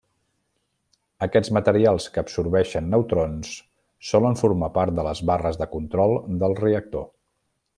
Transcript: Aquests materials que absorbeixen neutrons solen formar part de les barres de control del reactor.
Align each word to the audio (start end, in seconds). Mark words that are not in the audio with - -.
Aquests 1.25 1.51
materials 1.57 2.07
que 2.15 2.21
absorbeixen 2.21 2.89
neutrons 2.93 3.51
solen 4.13 4.39
formar 4.43 4.71
part 4.79 4.97
de 5.01 5.07
les 5.09 5.23
barres 5.33 5.61
de 5.61 5.69
control 5.75 6.19
del 6.45 6.59
reactor. 6.63 7.07